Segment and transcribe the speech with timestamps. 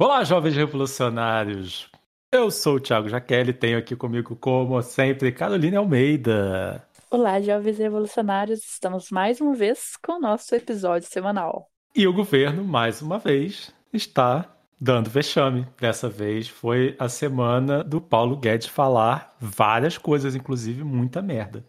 [0.00, 1.90] Olá, jovens revolucionários!
[2.30, 6.86] Eu sou o Thiago Jaqueline e tenho aqui comigo, como sempre, Carolina Almeida.
[7.10, 8.60] Olá, jovens revolucionários!
[8.60, 11.68] Estamos mais uma vez com o nosso episódio semanal.
[11.96, 15.66] E o governo, mais uma vez, está dando vexame.
[15.80, 21.66] Dessa vez foi a semana do Paulo Guedes falar várias coisas, inclusive muita merda.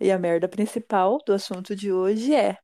[0.00, 2.58] E a merda principal do assunto de hoje é: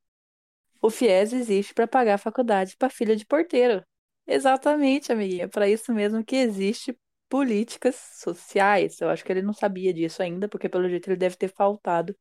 [0.82, 3.84] o FIES existe para pagar a faculdade para filha de porteiro.
[4.30, 5.48] Exatamente, amiguinha.
[5.48, 6.96] Para isso mesmo que existe
[7.28, 9.00] políticas sociais.
[9.00, 12.14] Eu acho que ele não sabia disso ainda, porque pelo jeito ele deve ter faltado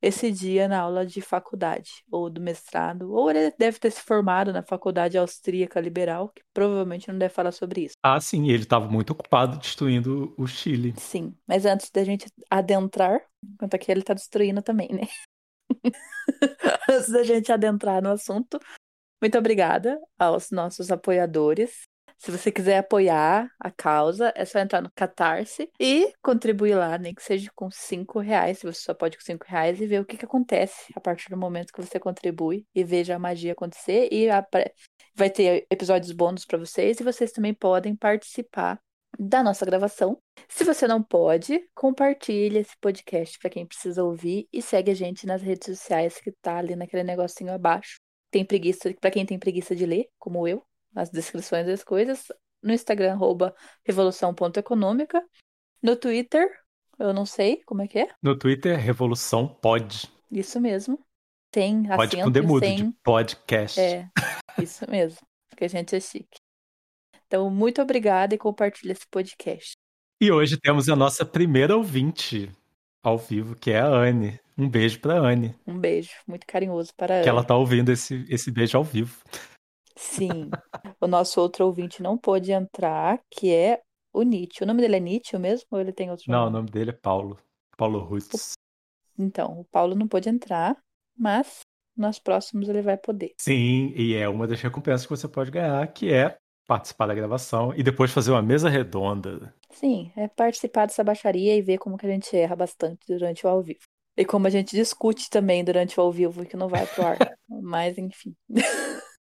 [0.00, 4.52] esse dia na aula de faculdade ou do mestrado, ou ele deve ter se formado
[4.52, 7.94] na faculdade austríaca liberal, que provavelmente não deve falar sobre isso.
[8.02, 10.94] Ah, sim, ele estava muito ocupado destruindo o Chile.
[10.98, 15.08] Sim, mas antes da gente adentrar, enquanto aqui ele está destruindo também, né?
[16.90, 18.60] antes da gente adentrar no assunto,
[19.24, 21.88] muito obrigada aos nossos apoiadores.
[22.18, 27.14] Se você quiser apoiar a causa, é só entrar no Catarse e contribuir lá, nem
[27.14, 30.04] que seja com cinco reais, se você só pode com cinco reais, e ver o
[30.04, 34.10] que, que acontece a partir do momento que você contribui e veja a magia acontecer.
[34.12, 34.46] E a...
[35.14, 38.78] vai ter episódios bônus para vocês, e vocês também podem participar
[39.18, 40.18] da nossa gravação.
[40.50, 45.26] Se você não pode, compartilhe esse podcast para quem precisa ouvir e segue a gente
[45.26, 48.03] nas redes sociais que tá ali naquele negocinho abaixo.
[48.34, 50.60] Tem preguiça, para quem tem preguiça de ler, como eu,
[50.92, 52.32] as descrições das coisas.
[52.60, 53.54] No Instagram, arroba
[53.84, 55.24] revolução.econômica.
[55.80, 56.50] No Twitter,
[56.98, 58.08] eu não sei como é que é.
[58.20, 60.10] No Twitter, Revolução Pod.
[60.32, 60.98] Isso mesmo.
[61.52, 62.76] Tem Pode com demudo, sem...
[62.78, 63.78] de podcast.
[63.78, 64.08] É,
[64.60, 65.24] isso mesmo.
[65.48, 66.40] Porque a gente é chique.
[67.28, 69.74] Então, muito obrigada e compartilhe esse podcast.
[70.20, 72.50] E hoje temos a nossa primeira ouvinte
[73.00, 74.40] ao vivo, que é a Anne.
[74.56, 75.54] Um beijo pra Anne.
[75.66, 79.16] Um beijo muito carinhoso para a Que ela tá ouvindo esse, esse beijo ao vivo.
[79.96, 80.50] Sim.
[81.00, 83.80] o nosso outro ouvinte não pôde entrar, que é
[84.12, 84.62] o Nietzsche.
[84.62, 86.56] O nome dele é Nietzsche mesmo ou ele tem outro Não, o nome?
[86.56, 87.38] nome dele é Paulo.
[87.76, 88.52] Paulo Rutz.
[89.18, 90.76] Então, o Paulo não pôde entrar,
[91.16, 91.60] mas
[91.96, 93.32] nos próximos ele vai poder.
[93.40, 96.36] Sim, e é uma das recompensas que você pode ganhar, que é
[96.66, 99.54] participar da gravação e depois fazer uma mesa redonda.
[99.70, 103.48] Sim, é participar dessa baixaria e ver como que a gente erra bastante durante o
[103.48, 103.80] ao vivo.
[104.16, 107.18] E como a gente discute também durante o ao vivo, que não vai pro ar.
[107.48, 108.34] Mas, enfim.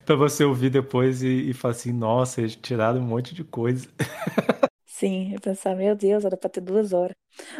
[0.05, 3.87] Pra você ouvir depois e, e falar assim, nossa, eles tiraram um monte de coisa.
[4.85, 7.15] Sim, eu pensar, meu Deus, era pra ter duas horas.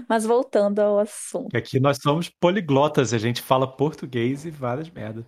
[0.08, 1.56] Mas voltando ao assunto.
[1.56, 5.26] Aqui nós somos poliglotas, a gente fala português e várias merdas.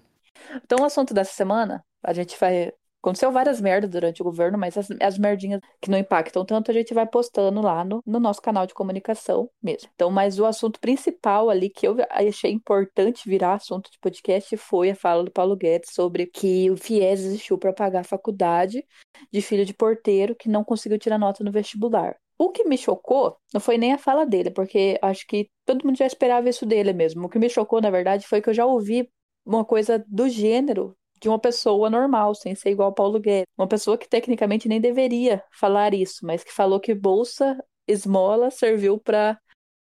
[0.63, 2.71] Então, o assunto dessa semana, a gente vai.
[3.03, 6.73] Aconteceu várias merdas durante o governo, mas as, as merdinhas que não impactam tanto, a
[6.73, 9.89] gente vai postando lá no, no nosso canal de comunicação mesmo.
[9.93, 14.91] Então, mas o assunto principal ali que eu achei importante virar assunto de podcast foi
[14.91, 18.85] a fala do Paulo Guedes sobre que o FIES existiu para pagar a faculdade
[19.29, 22.15] de filho de porteiro que não conseguiu tirar nota no vestibular.
[22.37, 25.97] O que me chocou não foi nem a fala dele, porque acho que todo mundo
[25.97, 27.25] já esperava isso dele mesmo.
[27.25, 29.09] O que me chocou, na verdade, foi que eu já ouvi
[29.45, 33.47] uma coisa do gênero de uma pessoa normal, sem ser igual Paulo Guedes.
[33.57, 37.57] Uma pessoa que tecnicamente nem deveria falar isso, mas que falou que bolsa
[37.87, 39.39] esmola serviu para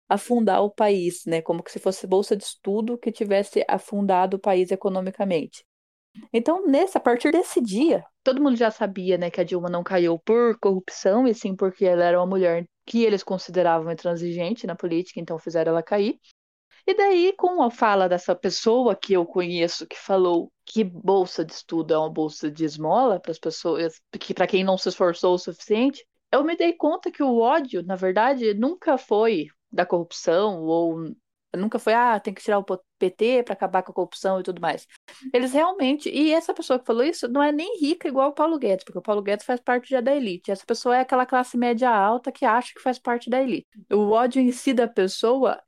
[0.10, 1.42] afundar o país, né?
[1.42, 5.64] Como se fosse bolsa de estudo que tivesse afundado o país economicamente.
[6.34, 9.84] Então, nesse, a partir desse dia, todo mundo já sabia, né, que a Dilma não
[9.84, 14.76] caiu por corrupção, e sim porque ela era uma mulher que eles consideravam intransigente na
[14.76, 16.20] política, então fizeram ela cair.
[16.86, 21.54] E daí, com a fala dessa pessoa que eu conheço, que falou que bolsa de
[21.54, 25.34] estudo é uma bolsa de esmola para as pessoas, que para quem não se esforçou
[25.34, 30.64] o suficiente, eu me dei conta que o ódio, na verdade, nunca foi da corrupção
[30.64, 31.12] ou
[31.58, 32.66] nunca foi, ah, tem que tirar o
[33.00, 34.86] PT para acabar com a corrupção e tudo mais.
[35.34, 38.60] Eles realmente, e essa pessoa que falou isso não é nem rica igual o Paulo
[38.60, 40.52] Guedes, porque o Paulo Guedes faz parte já da elite.
[40.52, 43.68] Essa pessoa é aquela classe média alta que acha que faz parte da elite.
[43.92, 45.60] O ódio em si da pessoa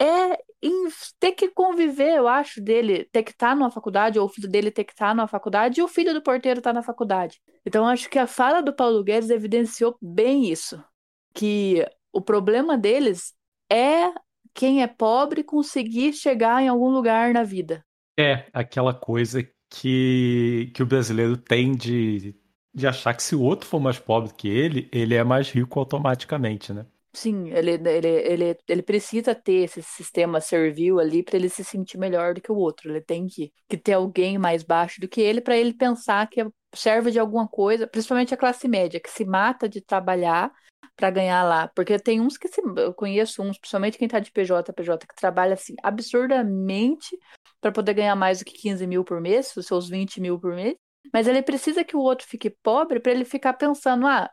[0.00, 0.88] é em
[1.20, 4.70] ter que conviver, eu acho, dele ter que estar numa faculdade, ou o filho dele
[4.70, 7.40] ter que estar numa faculdade, e o filho do porteiro estar na faculdade.
[7.64, 10.82] Então, acho que a fala do Paulo Guedes evidenciou bem isso.
[11.34, 13.34] Que o problema deles
[13.70, 14.10] é
[14.52, 17.84] quem é pobre conseguir chegar em algum lugar na vida.
[18.18, 22.34] É, aquela coisa que, que o brasileiro tem de,
[22.74, 25.78] de achar que se o outro for mais pobre que ele, ele é mais rico
[25.78, 26.84] automaticamente, né?
[27.18, 31.98] Sim, ele, ele, ele, ele precisa ter esse sistema servil ali para ele se sentir
[31.98, 32.88] melhor do que o outro.
[32.88, 36.46] Ele tem que, que ter alguém mais baixo do que ele para ele pensar que
[36.72, 40.52] serve de alguma coisa, principalmente a classe média, que se mata de trabalhar
[40.94, 41.66] para ganhar lá.
[41.74, 45.16] Porque tem uns que se, eu conheço uns, principalmente quem tá de PJ, PJ, que
[45.16, 47.18] trabalha assim absurdamente
[47.60, 50.54] para poder ganhar mais do que 15 mil por mês, os seus 20 mil por
[50.54, 50.76] mês.
[51.12, 54.30] Mas ele precisa que o outro fique pobre para ele ficar pensando, ah,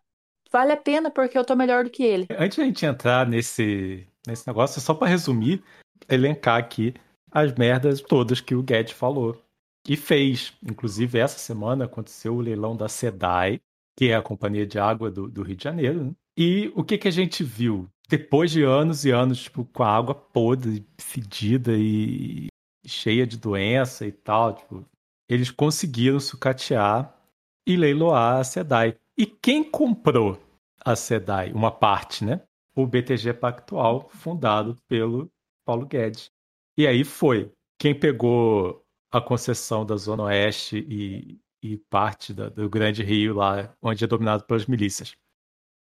[0.52, 2.28] vale a pena porque eu tô melhor do que ele.
[2.32, 5.64] Antes de a gente entrar nesse, nesse negócio, só para resumir,
[6.10, 6.94] elencar aqui
[7.32, 9.42] as merdas todas que o Guedes falou
[9.88, 10.54] e fez.
[10.64, 13.60] Inclusive, essa semana aconteceu o leilão da SEDAI,
[13.98, 16.04] que é a companhia de água do, do Rio de Janeiro.
[16.06, 16.12] Né?
[16.38, 17.88] E o que, que a gente viu?
[18.08, 22.48] Depois de anos e anos tipo, com a água podre, fedida e
[22.86, 24.86] cheia de doença e tal, tipo,
[25.28, 27.16] eles conseguiram sucatear
[27.68, 28.96] e leiloar a SEDAI.
[29.18, 30.38] E quem comprou
[30.84, 31.54] a SEDAI?
[31.54, 32.42] Uma parte, né?
[32.76, 35.32] O BTG Pactual, fundado pelo
[35.66, 36.30] Paulo Guedes.
[36.78, 37.52] E aí foi.
[37.80, 43.74] Quem pegou a concessão da Zona Oeste e, e parte da, do Grande Rio, lá
[43.82, 45.16] onde é dominado pelas milícias?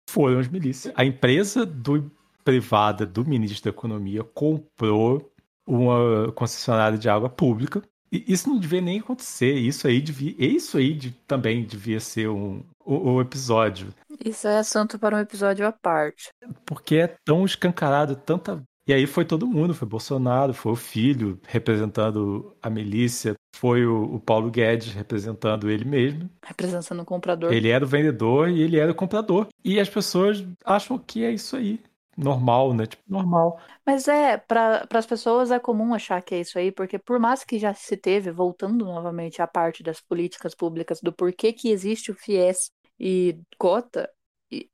[0.08, 0.94] Foram as milícias.
[0.96, 2.10] A empresa do,
[2.44, 5.32] privada do ministro da Economia comprou
[5.66, 7.82] uma concessionária de água pública
[8.26, 9.54] isso não devia nem acontecer.
[9.54, 13.88] Isso aí devia, isso aí de, também devia ser um, um, um, episódio.
[14.24, 16.28] Isso é assunto para um episódio à parte.
[16.66, 18.62] Porque é tão escancarado, tanta.
[18.86, 24.16] E aí foi todo mundo, foi Bolsonaro, foi o filho representando a milícia, foi o,
[24.16, 26.28] o Paulo Guedes representando ele mesmo.
[26.44, 27.50] Representando o comprador.
[27.50, 29.48] Ele era o vendedor e ele era o comprador.
[29.64, 31.80] E as pessoas acham que é isso aí
[32.16, 32.86] normal, né?
[32.86, 33.60] Tipo, normal.
[33.84, 37.44] Mas é, para as pessoas é comum achar que é isso aí, porque por mais
[37.44, 42.10] que já se teve, voltando novamente à parte das políticas públicas, do porquê que existe
[42.10, 44.10] o FIES e cota,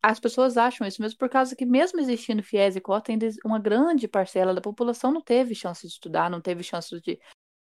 [0.02, 3.58] as pessoas acham isso mesmo por causa que, mesmo existindo FIES e cota, ainda uma
[3.58, 7.18] grande parcela da população não teve chance de estudar, não teve chance de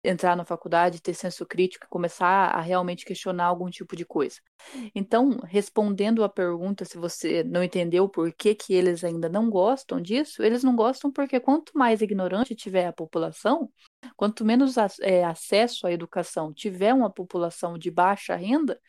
[0.09, 4.37] entrar na faculdade, ter senso crítico, começar a realmente questionar algum tipo de coisa.
[4.95, 10.01] Então, respondendo à pergunta se você não entendeu por que, que eles ainda não gostam
[10.01, 13.71] disso, eles não gostam porque quanto mais ignorante tiver a população,
[14.17, 18.81] quanto menos é, acesso à educação tiver uma população de baixa renda,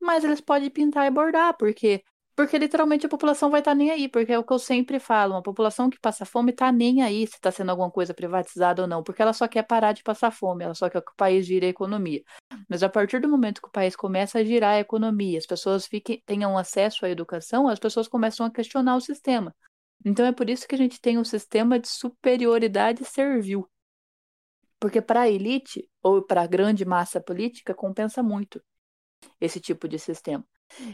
[0.00, 2.02] mais eles podem pintar e bordar, porque
[2.40, 4.98] porque literalmente a população vai estar tá nem aí, porque é o que eu sempre
[4.98, 8.80] falo, uma população que passa fome está nem aí se está sendo alguma coisa privatizada
[8.80, 11.14] ou não, porque ela só quer parar de passar fome, ela só quer que o
[11.14, 12.22] país gire a economia.
[12.66, 15.86] Mas a partir do momento que o país começa a girar a economia, as pessoas
[15.86, 19.54] fiquem, tenham acesso à educação, as pessoas começam a questionar o sistema.
[20.02, 23.68] Então é por isso que a gente tem um sistema de superioridade servil.
[24.78, 28.62] Porque para a elite ou para a grande massa política compensa muito
[29.38, 30.42] esse tipo de sistema.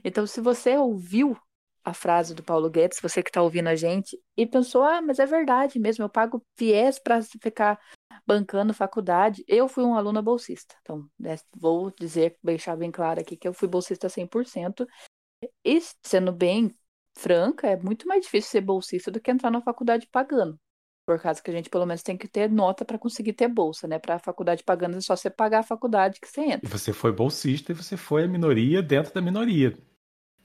[0.05, 1.37] Então, se você ouviu
[1.85, 5.19] a frase do Paulo Guedes, você que está ouvindo a gente, e pensou, ah, mas
[5.19, 7.79] é verdade mesmo, eu pago viés para ficar
[8.27, 9.45] bancando faculdade.
[9.47, 13.55] Eu fui um aluna bolsista, então né, vou dizer, deixar bem claro aqui que eu
[13.55, 14.87] fui bolsista 100%,
[15.65, 16.75] e sendo bem
[17.17, 20.59] franca, é muito mais difícil ser bolsista do que entrar na faculdade pagando.
[21.07, 23.87] Por causa que a gente pelo menos tem que ter nota para conseguir ter bolsa,
[23.87, 23.97] né?
[23.97, 26.61] Para a faculdade pagando é só você pagar a faculdade que você entra.
[26.65, 29.79] E você foi bolsista e você foi a minoria dentro da minoria.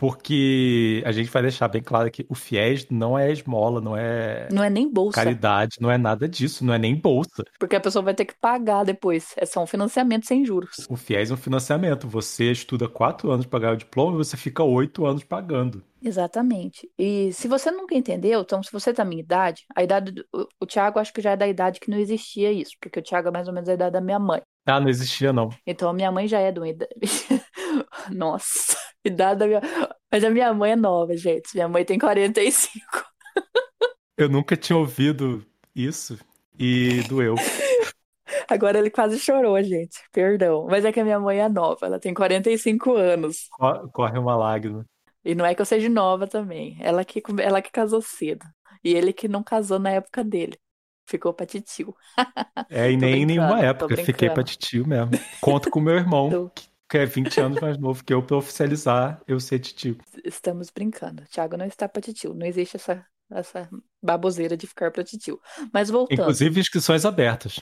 [0.01, 4.47] Porque a gente vai deixar bem claro que o FIES não é esmola, não é.
[4.51, 5.13] Não é nem bolsa.
[5.13, 7.43] Caridade, não é nada disso, não é nem bolsa.
[7.59, 9.35] Porque a pessoa vai ter que pagar depois.
[9.37, 10.87] É só um financiamento sem juros.
[10.89, 12.07] O FIES é um financiamento.
[12.07, 15.83] Você estuda quatro anos para ganhar o diploma e você fica oito anos pagando.
[16.01, 16.89] Exatamente.
[16.97, 20.47] E se você nunca entendeu, então se você tá minha idade, a idade do, o,
[20.61, 23.27] o Thiago acho que já é da idade que não existia isso, porque o Thiago
[23.27, 24.41] é mais ou menos a idade da minha mãe.
[24.65, 25.49] Ah, não existia não.
[25.65, 26.91] Então a minha mãe já é de uma idade.
[28.09, 29.61] Nossa, idade da minha.
[30.11, 31.53] Mas a minha mãe é nova, gente.
[31.53, 32.79] Minha mãe tem 45.
[34.17, 36.19] Eu nunca tinha ouvido isso
[36.57, 37.35] e doeu.
[38.47, 39.97] Agora ele quase chorou, gente.
[40.11, 40.67] Perdão.
[40.69, 43.47] Mas é que a minha mãe é nova, ela tem 45 anos.
[43.93, 44.85] Corre uma lágrima.
[45.23, 46.77] E não é que eu seja nova também.
[46.79, 48.45] Ela que, ela que casou cedo.
[48.83, 50.57] E ele que não casou na época dele.
[51.05, 51.95] Ficou pra titio.
[52.69, 53.97] É, e nem em nenhuma época.
[53.97, 55.11] Fiquei pra titio mesmo.
[55.39, 56.51] Conto com meu irmão, Tô...
[56.91, 59.97] que é 20 anos mais novo que eu, pra oficializar eu ser titio.
[60.25, 61.23] Estamos brincando.
[61.31, 62.33] Thiago não está pra titio.
[62.33, 63.69] Não existe essa, essa
[64.03, 65.39] baboseira de ficar pra titio.
[65.73, 66.19] Mas voltando.
[66.19, 67.61] Inclusive inscrições abertas,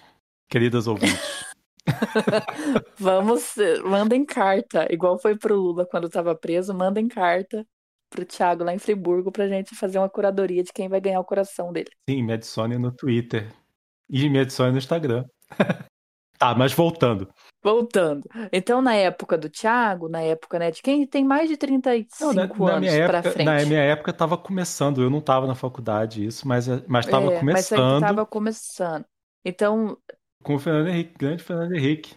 [0.50, 1.46] queridas ouvintes.
[2.98, 3.54] Vamos,
[3.86, 7.64] mandem carta, igual foi pro Lula quando estava preso, mandem carta
[8.10, 11.26] pro Thiago lá em Friburgo pra gente fazer uma curadoria de quem vai ganhar o
[11.26, 11.92] coração dele.
[12.10, 13.54] Sim, me adicione no Twitter
[14.10, 15.24] e me adicione no Instagram.
[16.40, 17.30] tá, mas voltando.
[17.62, 18.28] Voltando.
[18.52, 22.34] Então, na época do Thiago, na época, né, de quem tem mais de 35 não,
[22.34, 23.46] na, anos na minha época, pra frente.
[23.46, 27.40] Na minha época tava começando, eu não tava na faculdade isso, mas, mas tava é,
[27.40, 28.02] começando.
[28.02, 29.06] Mas tava começando.
[29.46, 29.98] Então,
[30.42, 32.16] com o Fernando Henrique, grande Fernando Henrique.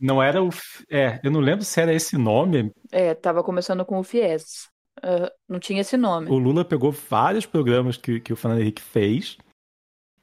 [0.00, 0.50] Não era o.
[0.90, 2.72] É, eu não lembro se era esse nome.
[2.90, 4.68] É, tava começando com o Fies.
[4.98, 6.28] Uh, não tinha esse nome.
[6.28, 9.38] O Lula pegou vários programas que, que o Fernando Henrique fez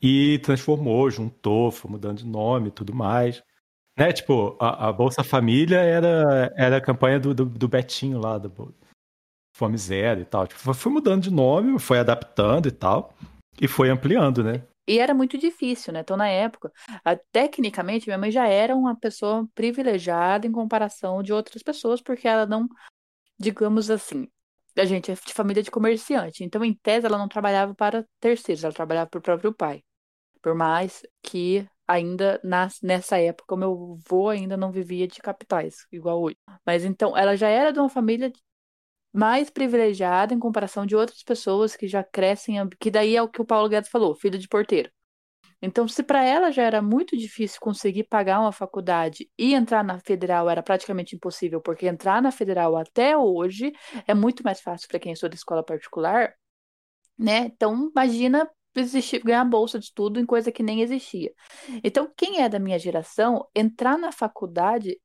[0.01, 3.43] e transformou, juntou, foi mudando de nome e tudo mais.
[3.97, 8.37] Né, tipo, a, a Bolsa Família era, era a campanha do, do, do Betinho lá,
[8.37, 8.73] do
[9.53, 10.47] Fome Zero e tal.
[10.47, 13.13] Tipo, foi mudando de nome, foi adaptando e tal,
[13.59, 14.63] e foi ampliando, né?
[14.87, 15.99] E era muito difícil, né?
[15.99, 16.71] Então, na época,
[17.03, 22.27] a, tecnicamente, minha mãe já era uma pessoa privilegiada em comparação de outras pessoas, porque
[22.27, 22.67] ela não,
[23.37, 24.27] digamos assim,
[24.77, 26.43] a gente é de família de comerciante.
[26.43, 29.83] Então, em tese, ela não trabalhava para terceiros, ela trabalhava para o próprio pai.
[30.41, 36.21] Por mais que ainda nas, nessa época meu avô ainda não vivia de capitais, igual
[36.21, 36.37] hoje.
[36.65, 38.31] Mas então, ela já era de uma família
[39.13, 43.41] mais privilegiada em comparação de outras pessoas que já crescem, que daí é o que
[43.41, 44.91] o Paulo Guedes falou, filho de porteiro.
[45.61, 49.99] Então, se para ela já era muito difícil conseguir pagar uma faculdade e entrar na
[49.99, 53.73] federal era praticamente impossível, porque entrar na federal até hoje
[54.07, 56.33] é muito mais fácil para quem estuda escola particular,
[57.17, 57.47] né?
[57.47, 61.33] Então, imagina existir, ganhar bolsa de estudo em coisa que nem existia.
[61.83, 64.99] Então, quem é da minha geração, entrar na faculdade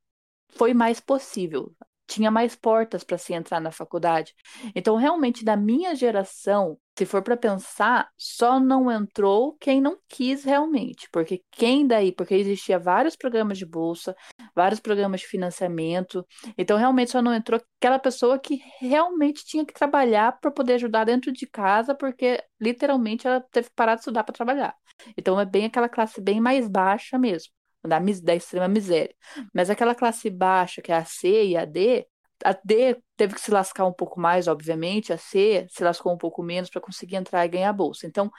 [0.50, 1.74] foi mais possível
[2.06, 4.34] tinha mais portas para se entrar na faculdade.
[4.74, 10.44] Então, realmente, da minha geração, se for para pensar, só não entrou quem não quis
[10.44, 14.14] realmente, porque quem daí, porque existia vários programas de bolsa,
[14.54, 19.74] vários programas de financiamento, então realmente só não entrou aquela pessoa que realmente tinha que
[19.74, 24.24] trabalhar para poder ajudar dentro de casa, porque literalmente ela teve que parar de estudar
[24.24, 24.74] para trabalhar.
[25.16, 27.52] Então é bem aquela classe bem mais baixa mesmo
[27.88, 29.14] da, da extrema miséria.
[29.52, 32.06] Mas aquela classe baixa, que é a C e a D,
[32.44, 36.18] a D teve que se lascar um pouco mais, obviamente, a C se lascou um
[36.18, 38.06] pouco menos para conseguir entrar e ganhar bolsa.
[38.06, 38.30] Então,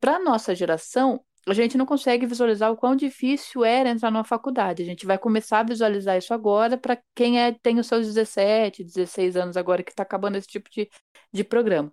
[0.00, 4.82] para nossa geração, a gente não consegue visualizar o quão difícil era entrar numa faculdade.
[4.82, 8.84] A gente vai começar a visualizar isso agora para quem é, tem os seus 17,
[8.84, 10.88] 16 anos agora que está acabando esse tipo de,
[11.32, 11.92] de programa.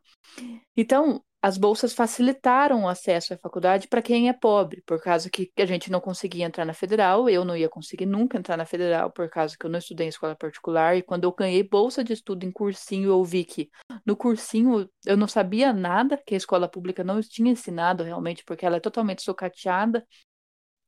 [0.75, 5.51] Então, as bolsas facilitaram o acesso à faculdade para quem é pobre, por causa que
[5.55, 9.11] a gente não conseguia entrar na federal, eu não ia conseguir nunca entrar na federal,
[9.11, 12.13] por causa que eu não estudei em escola particular, e quando eu ganhei bolsa de
[12.13, 13.69] estudo em cursinho, eu vi que
[14.03, 18.65] no cursinho eu não sabia nada, que a escola pública não tinha ensinado realmente, porque
[18.65, 20.03] ela é totalmente socateada,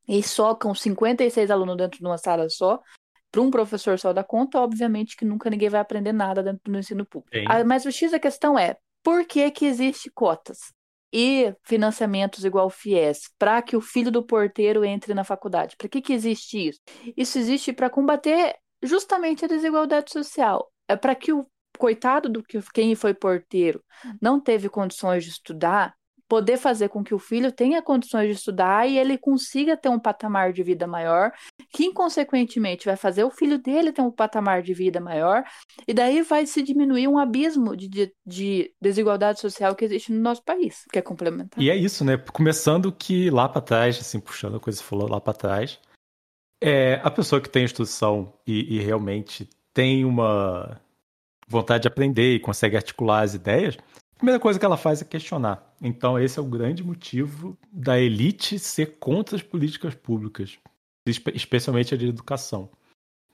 [0.08, 2.80] e só com 56 alunos dentro de uma sala só,
[3.30, 6.76] para um professor só da conta, obviamente que nunca ninguém vai aprender nada dentro do
[6.76, 7.30] ensino público.
[7.48, 8.76] Ah, mas o X da questão é,
[9.08, 10.58] por que, que existe cotas
[11.10, 15.76] e financiamentos igual FIES para que o filho do porteiro entre na faculdade?
[15.78, 16.80] Para que, que existe isso?
[17.16, 20.70] Isso existe para combater justamente a desigualdade social.
[20.86, 21.46] É para que o
[21.78, 23.82] coitado do que quem foi porteiro
[24.20, 25.94] não teve condições de estudar,
[26.28, 29.98] poder fazer com que o filho tenha condições de estudar e ele consiga ter um
[29.98, 31.32] patamar de vida maior,
[31.72, 35.42] que inconsequentemente vai fazer o filho dele ter um patamar de vida maior,
[35.86, 40.20] e daí vai se diminuir um abismo de, de, de desigualdade social que existe no
[40.20, 41.62] nosso país, que é complementar.
[41.62, 42.18] E é isso, né?
[42.18, 45.80] Começando que lá para trás, assim, puxando a coisa que falou lá para trás,
[46.60, 50.80] é a pessoa que tem instrução e, e realmente tem uma
[51.48, 53.78] vontade de aprender e consegue articular as ideias,
[54.18, 55.74] primeira coisa que ela faz é questionar.
[55.80, 60.58] Então, esse é o grande motivo da elite ser contra as políticas públicas,
[61.06, 62.68] especialmente a de educação.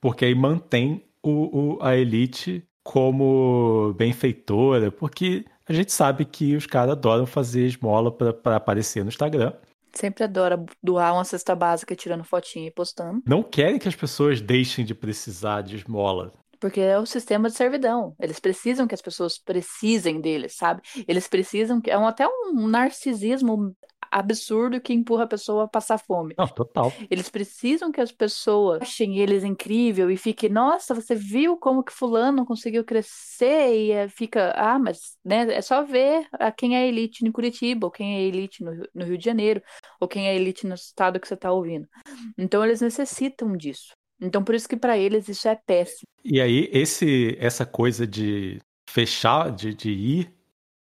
[0.01, 6.67] Porque aí mantém o, o, a elite como benfeitora, porque a gente sabe que os
[6.67, 9.53] caras adoram fazer esmola para aparecer no Instagram.
[9.95, 13.23] Sempre adora doar uma cesta básica tirando fotinha e postando.
[13.27, 16.33] Não querem que as pessoas deixem de precisar de esmola.
[16.65, 18.17] Porque é o sistema de servidão.
[18.19, 20.81] Eles precisam que as pessoas precisem deles, sabe?
[21.07, 21.91] Eles precisam que.
[21.91, 23.77] É um, até um narcisismo
[24.11, 26.35] absurdo que empurra a pessoa a passar fome.
[26.39, 26.91] Não, total.
[27.11, 31.93] Eles precisam que as pessoas achem eles incrível e fiquem, nossa, você viu como que
[31.93, 36.89] fulano conseguiu crescer e eh, fica, ah, mas né, é só ver a quem é
[36.89, 39.63] elite em Curitiba, ou quem é elite no, no Rio de Janeiro,
[40.01, 41.87] ou quem é elite no estado que você está ouvindo.
[42.39, 43.95] Então eles necessitam disso.
[44.21, 46.09] Então, por isso que para eles isso é péssimo.
[46.25, 50.35] E aí, esse, essa coisa de fechar, de, de ir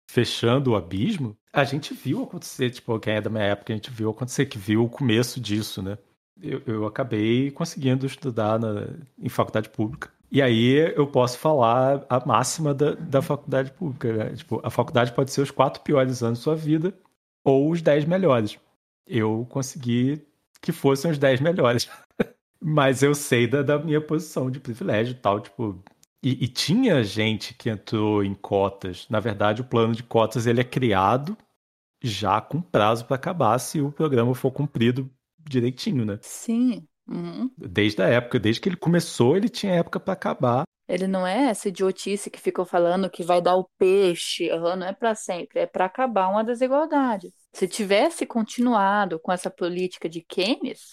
[0.10, 3.92] fechando o abismo, a gente viu acontecer, tipo, quem é da minha época, a gente
[3.92, 5.98] viu acontecer, que viu o começo disso, né?
[6.42, 10.12] Eu, eu acabei conseguindo estudar na, em faculdade pública.
[10.32, 14.14] E aí eu posso falar a máxima da, da faculdade pública.
[14.14, 14.36] Né?
[14.36, 16.94] Tipo, a faculdade pode ser os quatro piores anos da sua vida
[17.44, 18.58] ou os dez melhores.
[19.08, 20.22] Eu consegui
[20.62, 21.90] que fossem os dez melhores.
[22.62, 25.82] Mas eu sei da, da minha posição de privilégio e tal, tipo.
[26.22, 29.08] E, e, tinha gente que entrou em cotas.
[29.10, 31.38] Na verdade, o plano de cotas ele é criado
[32.04, 36.20] já com prazo para acabar se o programa for cumprido direitinho, né?
[36.22, 36.86] Sim.
[37.08, 37.50] Uhum.
[37.58, 40.64] Desde a época, desde que ele começou, ele tinha época para acabar.
[40.88, 44.94] Ele não é essa idiotice que ficou falando que vai dar o peixe, não é
[44.94, 47.32] para sempre, é para acabar uma desigualdade.
[47.54, 50.92] Se tivesse continuado com essa política de Keynes,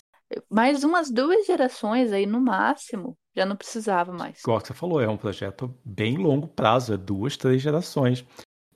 [0.50, 4.40] Mais umas duas gerações aí no máximo, já não precisava mais.
[4.40, 8.24] Igual você falou, é um projeto bem longo prazo, é duas, três gerações.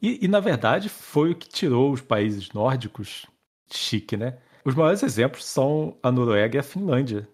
[0.00, 3.26] E, e na verdade foi o que tirou os países nórdicos
[3.70, 4.38] chique, né?
[4.64, 7.28] Os maiores exemplos são a Noruega e a Finlândia,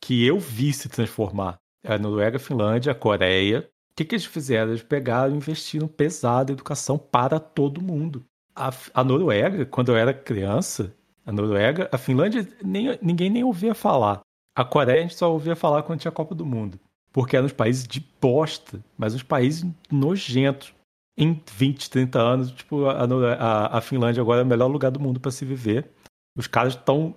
[0.00, 1.56] que eu vi se transformar.
[1.84, 3.68] A Noruega, a Finlândia, a Coreia.
[3.90, 4.70] O que, que eles fizeram?
[4.70, 8.24] Eles pegaram e investiram pesado em educação para todo mundo.
[8.54, 10.94] A, a Noruega, quando eu era criança,
[11.26, 14.20] a Noruega, a Finlândia, nem, ninguém nem ouvia falar.
[14.56, 16.78] A Coreia a gente só ouvia falar quando tinha Copa do Mundo.
[17.12, 20.72] Porque eram os países de bosta, mas os países nojentos.
[21.18, 25.00] Em 20, 30 anos, tipo, a, a, a Finlândia agora é o melhor lugar do
[25.00, 25.90] mundo para se viver.
[26.36, 27.14] Os caras estão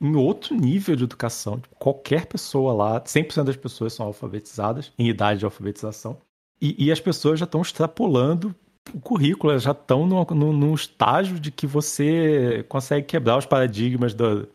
[0.00, 1.58] em outro nível de educação.
[1.58, 6.18] Tipo, qualquer pessoa lá, 100% das pessoas são alfabetizadas, em idade de alfabetização.
[6.60, 8.54] E, e as pessoas já estão extrapolando
[8.94, 14.46] o currículo, já estão num, estágio de que você consegue quebrar os paradigmas da,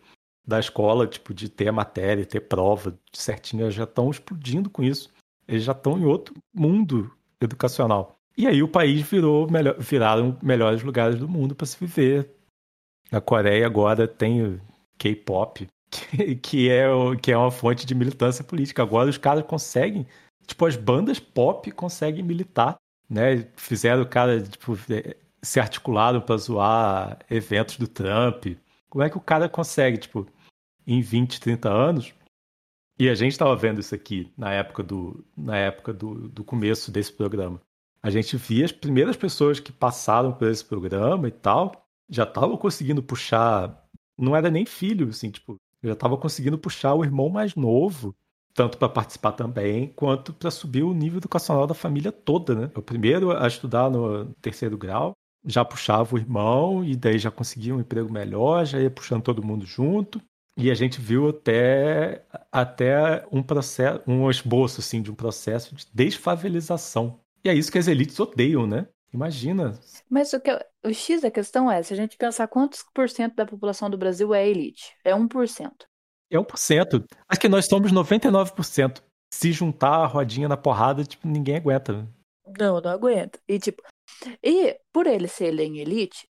[0.46, 5.10] da escola, tipo, de ter a matéria, ter prova certinha, já estão explodindo com isso.
[5.48, 8.16] Eles já estão em outro mundo educacional.
[8.38, 12.30] E aí o país virou melhor, viraram melhores lugares do mundo para se viver.
[13.12, 14.60] A Coreia agora tem
[14.98, 16.88] K-pop, que, que, é,
[17.22, 18.82] que é uma fonte de militância política.
[18.84, 20.06] Agora os caras conseguem,
[20.46, 22.76] tipo, as bandas pop conseguem militar
[23.10, 23.48] né?
[23.56, 28.46] Fizeram o cara, tipo, é, se articularam para zoar eventos do Trump.
[28.90, 30.28] Como é que o cara consegue, tipo,
[30.86, 32.14] em 20, 30 anos?
[32.98, 36.92] E a gente estava vendo isso aqui na época do, na época do, do começo
[36.92, 37.62] desse programa.
[38.02, 42.58] A gente via as primeiras pessoas que passaram por esse programa e tal, já estavam
[42.58, 43.84] conseguindo puxar.
[44.18, 48.16] Não era nem filho, assim, tipo, já estava conseguindo puxar o irmão mais novo
[48.56, 52.72] tanto para participar também, quanto para subir o nível educacional da família toda, né?
[52.74, 55.12] O primeiro a estudar no terceiro grau,
[55.46, 59.46] já puxava o irmão e daí já conseguia um emprego melhor, já ia puxando todo
[59.46, 60.22] mundo junto.
[60.58, 65.86] E a gente viu até, até um processo, um esboço assim, de um processo de
[65.94, 67.20] desfavelização.
[67.44, 68.88] E é isso que as elites odeiam, né?
[69.14, 69.78] Imagina.
[70.10, 70.52] Mas o, que,
[70.84, 73.98] o X da questão é, se a gente pensar quantos por cento da população do
[73.98, 74.94] Brasil é elite?
[75.04, 75.72] É 1%.
[76.30, 77.06] É 1%.
[77.28, 79.02] Acho que nós somos 99%.
[79.34, 82.08] Se juntar a rodinha na porrada, tipo, ninguém aguenta.
[82.58, 83.40] Não, não aguenta.
[83.48, 83.82] E tipo,
[84.44, 86.28] e por eles serem elite,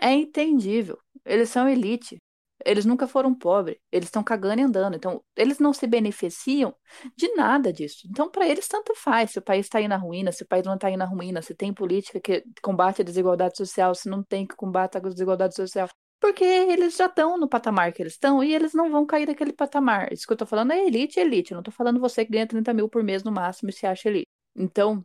[0.00, 0.98] é entendível.
[1.24, 2.16] Eles são elite.
[2.64, 3.76] Eles nunca foram pobres.
[3.92, 4.96] Eles estão cagando e andando.
[4.96, 6.74] Então, eles não se beneficiam
[7.16, 8.06] de nada disso.
[8.10, 10.64] Então, para eles, tanto faz se o país está aí na ruína, se o país
[10.64, 14.22] não está aí na ruína, se tem política que combate a desigualdade social, se não
[14.22, 15.88] tem que combate a desigualdade social.
[16.20, 19.52] Porque eles já estão no patamar que eles estão e eles não vão cair daquele
[19.52, 20.12] patamar.
[20.12, 21.52] Isso que eu tô falando é elite, elite.
[21.52, 23.86] Eu não tô falando você que ganha 30 mil por mês no máximo e se
[23.86, 24.26] acha elite.
[24.56, 25.04] Então.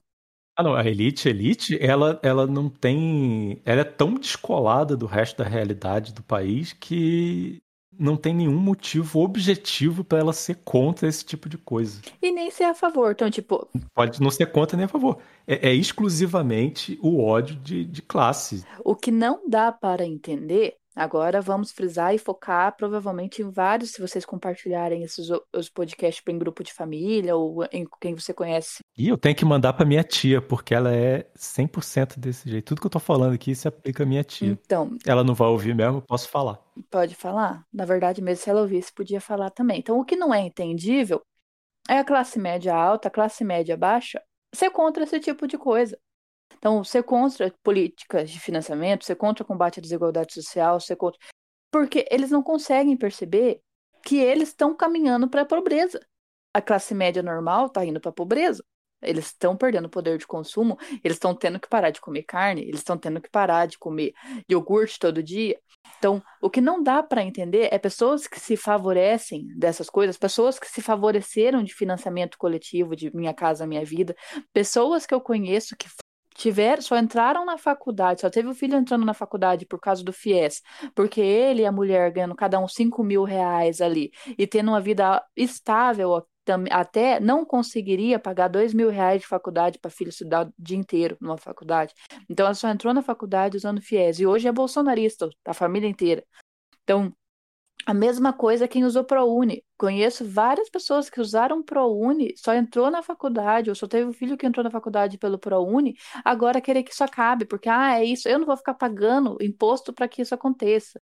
[0.56, 0.76] Ah, não.
[0.76, 3.62] A elite, elite, ela, ela não tem.
[3.64, 7.62] Ela é tão descolada do resto da realidade do país que
[7.98, 12.02] não tem nenhum motivo objetivo para ela ser contra esse tipo de coisa.
[12.22, 13.12] E nem ser a favor.
[13.12, 13.68] Então, tipo.
[13.94, 15.20] Pode não ser contra nem a favor.
[15.46, 18.66] É, é exclusivamente o ódio de, de classe.
[18.84, 24.02] O que não dá para entender Agora vamos frisar e focar provavelmente em vários, se
[24.02, 28.80] vocês compartilharem esses os podcasts em grupo de família ou em quem você conhece.
[28.98, 32.66] E eu tenho que mandar para minha tia, porque ela é 100% desse jeito.
[32.68, 34.52] Tudo que eu tô falando aqui se aplica à minha tia.
[34.52, 36.60] Então, ela não vai ouvir mesmo, eu posso falar.
[36.92, 37.66] Pode falar?
[37.74, 39.80] Na verdade, mesmo se ela ouvisse, podia falar também.
[39.80, 41.22] Então, o que não é entendível
[41.90, 44.22] é a classe média alta, a classe média baixa
[44.54, 45.98] ser contra esse tipo de coisa.
[46.64, 51.20] Então, ser contra políticas de financiamento, ser contra o combate à desigualdade social, ser contra.
[51.70, 53.60] Porque eles não conseguem perceber
[54.02, 56.00] que eles estão caminhando para a pobreza.
[56.54, 58.64] A classe média normal está indo para a pobreza.
[59.02, 62.80] Eles estão perdendo poder de consumo, eles estão tendo que parar de comer carne, eles
[62.80, 64.14] estão tendo que parar de comer
[64.50, 65.60] iogurte todo dia.
[65.98, 70.58] Então, o que não dá para entender é pessoas que se favorecem dessas coisas, pessoas
[70.58, 74.16] que se favoreceram de financiamento coletivo, de Minha Casa Minha Vida,
[74.54, 75.90] pessoas que eu conheço que
[76.34, 80.14] tiver, só entraram na faculdade, só teve o filho entrando na faculdade por causa do
[80.14, 80.62] FIES,
[80.96, 84.82] porque ele e a mulher ganhando cada um 5 mil reais ali e tendo uma
[84.82, 86.26] vida estável
[86.72, 91.18] até não conseguiria pagar dois mil reais de faculdade para filho estudar o dia inteiro
[91.22, 91.94] numa faculdade.
[92.30, 96.24] Então ela só entrou na faculdade usando FIES e hoje é bolsonarista, a família inteira.
[96.84, 97.16] Então,
[97.86, 99.64] a mesma coisa quem usou ProUni.
[99.78, 104.38] Conheço várias pessoas que usaram ProUni, só entrou na faculdade, ou só teve um filho
[104.38, 108.28] que entrou na faculdade pelo ProUni, agora querer que isso acabe, porque, ah, é isso,
[108.28, 111.00] eu não vou ficar pagando imposto para que isso aconteça.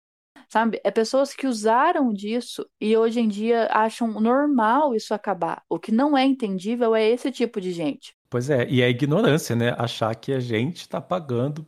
[0.49, 0.81] Sabe?
[0.83, 5.63] É pessoas que usaram disso e hoje em dia acham normal isso acabar.
[5.69, 8.15] O que não é entendível é esse tipo de gente.
[8.31, 9.75] Pois é, e é ignorância, né?
[9.77, 11.67] Achar que a gente está pagando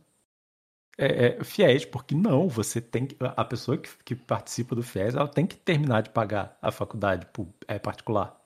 [0.97, 5.15] é, é, fiéis, porque não, você tem que, a pessoa que, que, participa do FIES,
[5.15, 7.27] ela tem que terminar de pagar a faculdade
[7.67, 8.39] é, particular.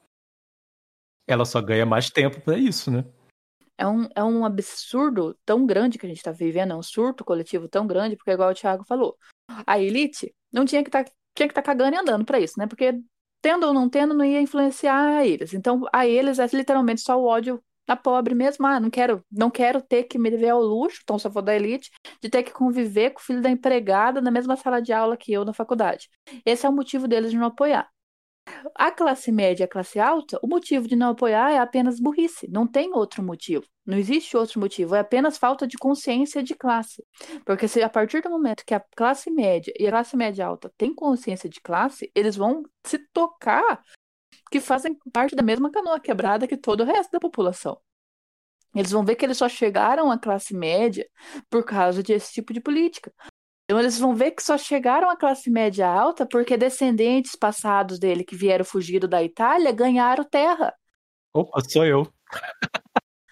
[1.28, 3.04] Ela só ganha mais tempo para isso, né?
[3.78, 7.26] É um, é um absurdo tão grande que a gente está vivendo, é um surto
[7.26, 9.18] coletivo tão grande, porque igual o Thiago falou,
[9.66, 12.68] a elite não tinha que tá, estar tá cagando e andando para isso, né?
[12.68, 12.94] Porque
[13.42, 15.54] tendo ou não tendo, não ia influenciar eles.
[15.54, 18.66] Então, a eles é literalmente só o ódio da pobre mesmo.
[18.66, 21.56] Ah, não quero, não quero ter que me ver ao luxo, então eu for da
[21.56, 25.18] elite, de ter que conviver com o filho da empregada na mesma sala de aula
[25.18, 26.10] que eu na faculdade.
[26.46, 27.90] Esse é o motivo deles de não apoiar.
[28.76, 32.48] A classe média e a classe alta, o motivo de não apoiar é apenas burrice,
[32.50, 33.66] não tem outro motivo.
[33.86, 37.04] Não existe outro motivo, é apenas falta de consciência de classe.
[37.44, 40.72] Porque se a partir do momento que a classe média e a classe média alta
[40.78, 43.82] têm consciência de classe, eles vão se tocar
[44.52, 47.80] que fazem parte da mesma canoa quebrada que todo o resto da população.
[48.74, 51.08] Eles vão ver que eles só chegaram à classe média
[51.50, 53.12] por causa desse tipo de política.
[53.64, 58.24] Então eles vão ver que só chegaram à classe média alta porque descendentes passados dele
[58.24, 60.74] que vieram fugido da Itália ganharam terra.
[61.34, 62.08] Opa, sou eu.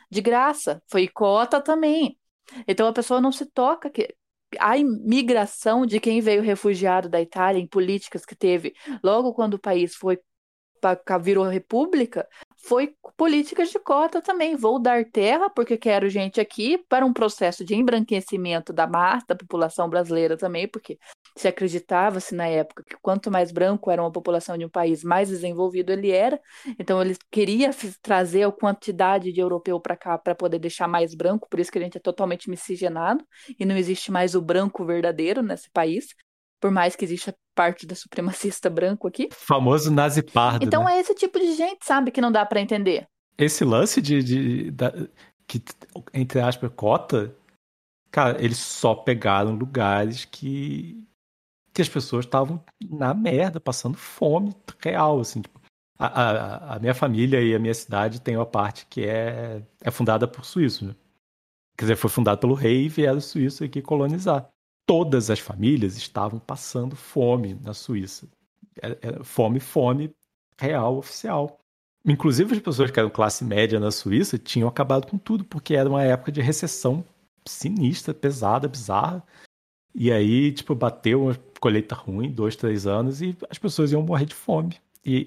[0.09, 0.81] De graça.
[0.87, 2.17] Foi cota também.
[2.67, 4.15] Então a pessoa não se toca que
[4.59, 8.73] a imigração de quem veio refugiado da Itália em políticas que teve
[9.03, 10.19] logo quando o país foi
[11.21, 14.55] virou república, foi políticas de cota também.
[14.55, 19.35] Vou dar terra porque quero gente aqui para um processo de embranquecimento da massa da
[19.35, 20.97] população brasileira também, porque
[21.35, 25.29] se acreditava-se na época que quanto mais branco era uma população de um país, mais
[25.29, 26.39] desenvolvido ele era.
[26.79, 31.47] Então ele queria trazer a quantidade de europeu para cá para poder deixar mais branco,
[31.49, 33.25] por isso que a gente é totalmente miscigenado
[33.59, 36.15] e não existe mais o branco verdadeiro nesse país
[36.63, 39.27] por mais que exista parte da supremacista branco aqui.
[39.33, 40.63] Famoso nazi pardo.
[40.63, 40.95] Então né?
[40.95, 43.05] é esse tipo de gente, sabe, que não dá para entender.
[43.37, 45.09] Esse lance de, de, de,
[45.45, 45.61] que
[46.13, 47.35] entre aspas cota,
[48.09, 51.05] cara, eles só pegaram lugares que
[51.73, 55.41] que as pessoas estavam na merda, passando fome real, assim.
[55.41, 55.59] Tipo,
[55.99, 59.91] a, a, a, minha família e a minha cidade tem uma parte que é, é
[59.91, 60.95] fundada por suíços, né?
[61.77, 64.52] Quer dizer, foi fundada pelo rei e vieram os suíços aqui colonizar
[64.85, 68.27] todas as famílias estavam passando fome na Suíça.
[68.81, 70.13] É, é fome, fome
[70.59, 71.59] real, oficial.
[72.05, 75.89] Inclusive as pessoas que eram classe média na Suíça tinham acabado com tudo, porque era
[75.89, 77.03] uma época de recessão
[77.47, 79.23] sinistra, pesada, bizarra.
[79.95, 84.25] E aí, tipo, bateu uma colheita ruim, dois, três anos, e as pessoas iam morrer
[84.25, 84.77] de fome.
[85.05, 85.25] E,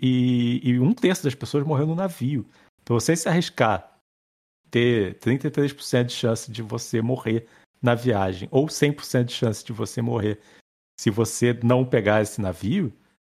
[0.62, 2.44] e, e um terço das pessoas morreu no navio.
[2.82, 3.96] Então, você se arriscar
[4.70, 7.46] ter 33% de chance de você morrer
[7.82, 10.40] na viagem, ou 100% de chance de você morrer
[10.98, 12.92] se você não pegar esse navio,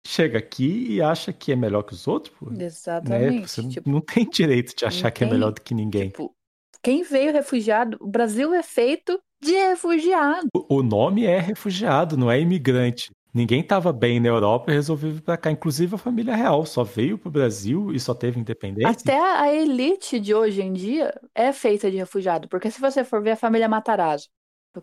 [0.05, 2.35] chega aqui e acha que é melhor que os outros.
[2.37, 2.51] Pô.
[2.53, 3.41] Exatamente.
[3.41, 3.47] Né?
[3.47, 6.09] Você tipo, não tem direito de achar que é melhor do que ninguém.
[6.09, 6.33] Tipo,
[6.83, 10.47] quem veio refugiado, o Brasil é feito de refugiado.
[10.55, 13.11] O, o nome é refugiado, não é imigrante.
[13.37, 15.51] Ninguém estava bem na Europa e resolveu vir para cá.
[15.51, 18.89] Inclusive a família real só veio para o Brasil e só teve independência.
[18.89, 22.49] Até a elite de hoje em dia é feita de refugiado.
[22.49, 24.27] Porque se você for ver a família Matarazzo,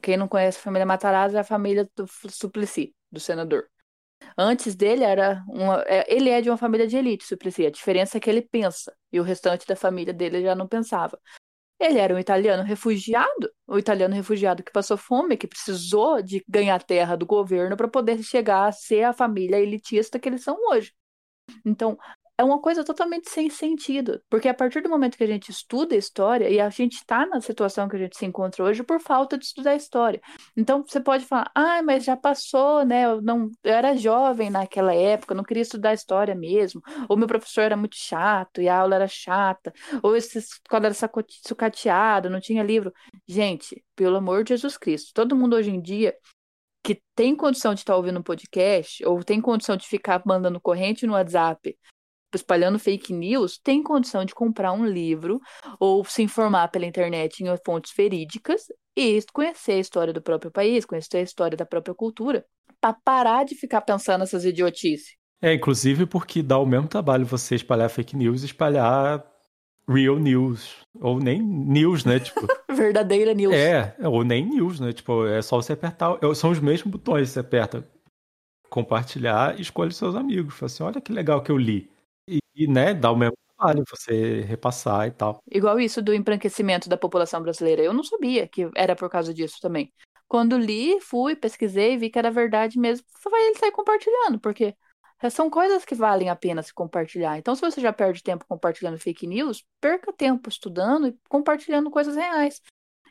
[0.00, 3.66] quem não conhece a família Matarazzo é a família do Suplicy, do senador.
[4.38, 7.66] Antes dele era uma, é, ele é de uma família de elite, Suplicy.
[7.66, 11.18] A diferença é que ele pensa e o restante da família dele já não pensava.
[11.78, 16.44] Ele era um italiano refugiado, o um italiano refugiado que passou fome, que precisou de
[16.48, 20.56] ganhar terra do governo para poder chegar a ser a família elitista que eles são
[20.70, 20.92] hoje.
[21.64, 21.98] Então,
[22.36, 25.94] é uma coisa totalmente sem sentido, porque a partir do momento que a gente estuda
[25.94, 29.00] a história, e a gente está na situação que a gente se encontra hoje por
[29.00, 30.20] falta de estudar a história.
[30.56, 33.04] Então você pode falar, ah, mas já passou, né?
[33.04, 37.62] Eu, não, eu era jovem naquela época, não queria estudar história mesmo, ou meu professor
[37.62, 41.10] era muito chato e a aula era chata, ou esse quadro era
[41.46, 42.92] sucateado, não tinha livro.
[43.28, 46.14] Gente, pelo amor de Jesus Cristo, todo mundo hoje em dia
[46.82, 50.60] que tem condição de estar tá ouvindo um podcast, ou tem condição de ficar mandando
[50.60, 51.74] corrente no WhatsApp
[52.36, 55.40] espalhando fake news, tem condição de comprar um livro
[55.78, 58.62] ou se informar pela internet em fontes verídicas
[58.96, 62.44] e conhecer a história do próprio país, conhecer a história da própria cultura,
[62.80, 65.16] para parar de ficar pensando nessas idiotices.
[65.42, 69.24] É, inclusive porque dá o mesmo trabalho você espalhar fake news e espalhar
[69.88, 70.76] real news.
[71.00, 72.20] Ou nem news, né?
[72.20, 73.54] Tipo, Verdadeira news.
[73.54, 74.92] É, ou nem news, né?
[74.92, 76.18] Tipo, é só você apertar.
[76.34, 77.86] São os mesmos botões, você aperta
[78.70, 80.54] compartilhar e escolhe seus amigos.
[80.54, 81.90] Fala assim, olha que legal que eu li.
[82.54, 85.38] E, né, dá o mesmo trabalho você repassar e tal.
[85.50, 87.82] Igual isso do embranquecimento da população brasileira.
[87.82, 89.92] Eu não sabia que era por causa disso também.
[90.28, 94.74] Quando li, fui, pesquisei, vi que era verdade mesmo, só vai ele sair compartilhando, porque
[95.30, 97.38] são coisas que valem a pena se compartilhar.
[97.38, 102.16] Então, se você já perde tempo compartilhando fake news, perca tempo estudando e compartilhando coisas
[102.16, 102.60] reais.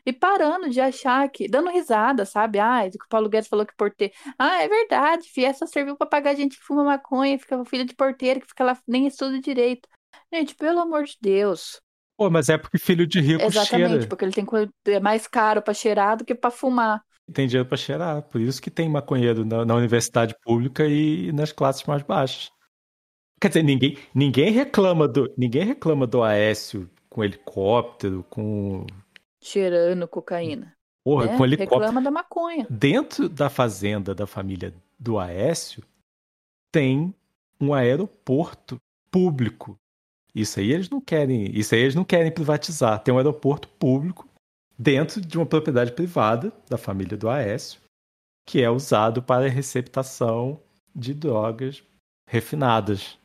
[0.06, 2.58] E parando de achar que, dando risada, sabe?
[2.58, 4.12] Ah, o Paulo Guedes falou que porteiro.
[4.38, 7.94] Ah, é verdade, fi, essa serviu para pagar gente que fuma maconha, fica filho de
[7.94, 9.88] porteiro, que fica lá, nem estuda direito.
[10.32, 11.80] Gente, pelo amor de Deus.
[12.16, 14.06] Pô, mas é porque filho de rico Exatamente, cheira.
[14.06, 14.46] porque ele tem
[14.94, 17.02] é mais caro para cheirar do que para fumar.
[17.32, 21.50] Tem dinheiro para cheirar, por isso que tem maconheiro na, na universidade pública e nas
[21.50, 22.50] classes mais baixas.
[23.40, 28.86] Quer dizer, ninguém, ninguém reclama do ninguém reclama do Aécio com helicóptero, com
[29.44, 30.74] cheirando cocaína.
[31.04, 31.80] Porra, é, com helicóptero.
[31.80, 32.66] Reclama da maconha.
[32.70, 35.82] Dentro da fazenda da família do Aécio
[36.72, 37.14] tem
[37.60, 38.76] um aeroporto
[39.10, 39.78] público
[40.34, 43.00] isso aí eles não querem, isso aí eles não querem privatizar.
[43.00, 44.28] Tem um aeroporto público
[44.76, 47.80] dentro de uma propriedade privada da família do Aécio,
[48.44, 50.60] que é usado para receptação
[50.94, 51.84] de drogas
[52.28, 53.16] refinadas.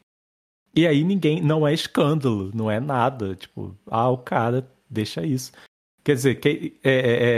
[0.76, 5.52] E aí ninguém, não é escândalo, não é nada, tipo, ah, o cara deixa isso.
[6.04, 7.30] Quer dizer, que, é, é,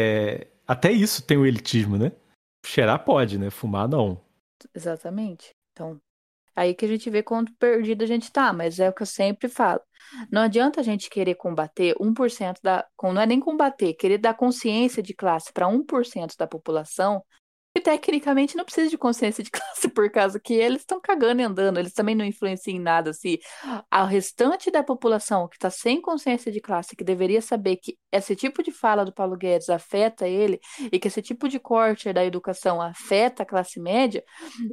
[0.41, 2.11] é, até isso tem o elitismo, né?
[2.65, 3.49] Cheirar pode, né?
[3.49, 4.21] Fumar não.
[4.75, 5.55] Exatamente.
[5.73, 5.99] Então,
[6.55, 9.07] Aí que a gente vê quanto perdido a gente tá, mas é o que eu
[9.07, 9.81] sempre falo.
[10.29, 12.85] Não adianta a gente querer combater 1% da.
[13.01, 17.23] Não é nem combater, querer dar consciência de classe para 1% da população
[17.73, 21.45] e tecnicamente não precisa de consciência de classe por causa que eles estão cagando e
[21.45, 23.13] andando, eles também não influenciam em nada.
[23.13, 23.39] Se
[23.89, 28.35] a restante da população que está sem consciência de classe, que deveria saber que esse
[28.35, 30.59] tipo de fala do Paulo Guedes afeta ele
[30.91, 34.23] e que esse tipo de corte da educação afeta a classe média,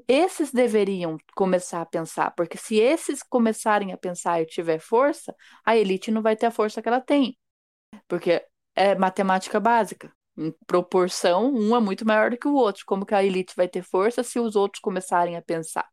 [0.08, 5.34] esses deveriam começar a pensar, porque se esses começarem a pensar e tiver força,
[5.64, 7.38] a elite não vai ter a força que ela tem.
[8.08, 12.84] Porque é matemática básica em proporção, um é muito maior do que o outro.
[12.86, 15.86] Como que a elite vai ter força se os outros começarem a pensar?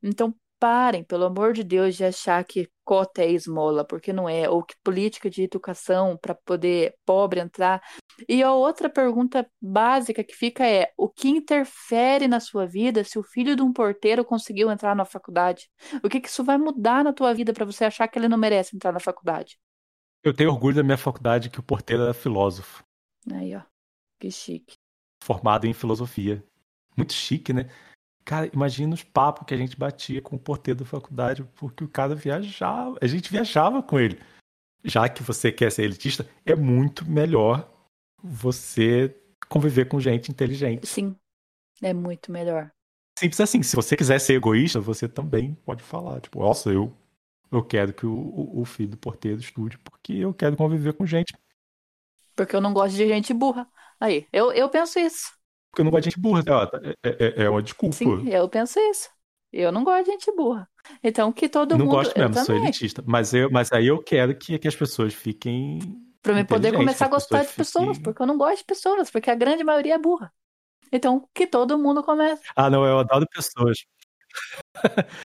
[0.00, 4.48] Então, parem, pelo amor de Deus, de achar que cota é esmola, porque não é,
[4.48, 7.82] ou que política de educação para poder pobre entrar.
[8.28, 13.18] E a outra pergunta básica que fica é: o que interfere na sua vida se
[13.18, 15.68] o filho de um porteiro conseguiu entrar na faculdade?
[16.04, 18.38] O que, que isso vai mudar na tua vida para você achar que ele não
[18.38, 19.58] merece entrar na faculdade?
[20.22, 22.84] Eu tenho orgulho da minha faculdade que o porteiro era filósofo.
[23.32, 23.71] Aí, ó.
[24.22, 24.76] Que chique.
[25.24, 26.44] Formado em filosofia.
[26.96, 27.68] Muito chique, né?
[28.24, 31.88] Cara, imagina os papos que a gente batia com o porteiro da faculdade, porque o
[31.88, 34.20] cara viajava, a gente viajava com ele.
[34.84, 37.68] Já que você quer ser elitista, é muito melhor
[38.22, 39.12] você
[39.48, 40.86] conviver com gente inteligente.
[40.86, 41.16] Sim,
[41.82, 42.70] é muito melhor.
[43.18, 46.96] Simples assim, se você quiser ser egoísta, você também pode falar, tipo, nossa, eu,
[47.50, 51.34] eu quero que o, o filho do porteiro estude, porque eu quero conviver com gente.
[52.36, 53.68] Porque eu não gosto de gente burra.
[54.02, 55.30] Aí, eu, eu penso isso.
[55.70, 56.42] Porque eu não gosto de gente burra.
[57.04, 57.94] É, é, é uma desculpa.
[57.94, 59.08] Sim, eu penso isso.
[59.52, 60.68] Eu não gosto de gente burra.
[61.04, 61.94] Então, que todo não mundo.
[61.94, 63.04] Não gosto mesmo, sou elitista.
[63.06, 65.78] Mas, eu, mas aí eu quero que, que as pessoas fiquem.
[66.20, 68.02] Pra eu poder começar a gostar de pessoas, fiquem...
[68.02, 70.32] porque eu não gosto de pessoas, porque a grande maioria é burra.
[70.90, 72.42] Então, que todo mundo comece.
[72.56, 73.84] Ah, não, eu adoro pessoas.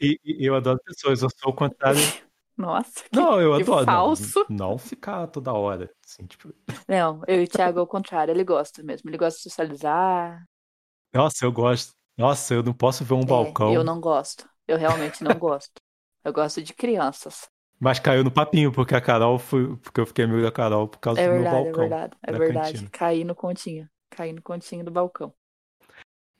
[0.00, 2.00] e, e, eu adoro pessoas, eu sou o contrário.
[2.60, 3.86] Nossa, que, não, eu adoro.
[3.86, 4.46] falso.
[4.50, 5.90] Não, não, ficar toda hora.
[6.04, 6.52] Assim, tipo...
[6.86, 9.08] Não, eu e o Thiago ao contrário, ele gosta mesmo.
[9.08, 10.44] Ele gosta de socializar.
[11.12, 11.94] Nossa, eu gosto.
[12.18, 13.72] Nossa, eu não posso ver um é, balcão.
[13.72, 14.46] Eu não gosto.
[14.68, 15.80] Eu realmente não gosto.
[16.22, 17.48] Eu gosto de crianças.
[17.80, 19.74] Mas caiu no papinho, porque a Carol foi.
[19.78, 21.84] Porque eu fiquei amigo da Carol por causa é do verdade, meu balcão.
[21.84, 22.90] É verdade, é verdade.
[22.90, 23.88] Caí no continho.
[24.10, 25.32] Caí no continho do balcão.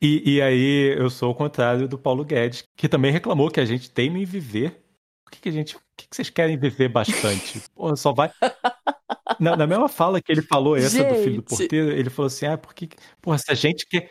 [0.02, 3.64] E, e aí eu sou o contrário do Paulo Guedes, que também reclamou que a
[3.64, 4.82] gente teima em viver
[5.30, 5.74] por que, que a gente.
[5.74, 7.62] Por que, que vocês querem viver bastante?
[7.74, 8.30] Porra, só vai.
[9.38, 11.08] Na, na, mesma fala que ele falou essa gente.
[11.08, 12.88] do filho do porteiro, ele falou assim: ah, porque.
[13.22, 14.10] Porra, se a gente quer.